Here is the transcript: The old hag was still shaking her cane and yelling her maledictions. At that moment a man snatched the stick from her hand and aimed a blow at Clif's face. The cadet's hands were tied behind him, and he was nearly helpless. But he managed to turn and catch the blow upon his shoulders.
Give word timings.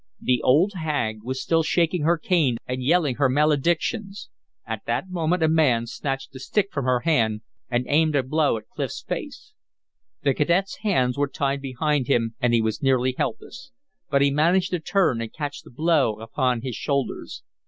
The 0.19 0.41
old 0.41 0.73
hag 0.77 1.19
was 1.21 1.39
still 1.43 1.61
shaking 1.61 2.01
her 2.01 2.17
cane 2.17 2.57
and 2.65 2.81
yelling 2.81 3.17
her 3.17 3.29
maledictions. 3.29 4.29
At 4.65 4.83
that 4.87 5.11
moment 5.11 5.43
a 5.43 5.47
man 5.47 5.85
snatched 5.85 6.31
the 6.31 6.39
stick 6.39 6.69
from 6.71 6.85
her 6.85 7.01
hand 7.01 7.41
and 7.69 7.85
aimed 7.87 8.15
a 8.15 8.23
blow 8.23 8.57
at 8.57 8.67
Clif's 8.69 9.03
face. 9.03 9.53
The 10.23 10.33
cadet's 10.33 10.77
hands 10.77 11.19
were 11.19 11.27
tied 11.27 11.61
behind 11.61 12.07
him, 12.07 12.33
and 12.39 12.51
he 12.51 12.61
was 12.63 12.81
nearly 12.81 13.13
helpless. 13.15 13.69
But 14.09 14.23
he 14.23 14.31
managed 14.31 14.71
to 14.71 14.79
turn 14.79 15.21
and 15.21 15.31
catch 15.31 15.61
the 15.61 15.69
blow 15.69 16.19
upon 16.19 16.61
his 16.61 16.73
shoulders. 16.75 17.43